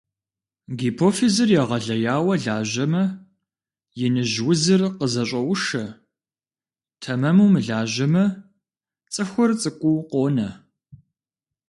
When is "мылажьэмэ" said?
7.53-8.23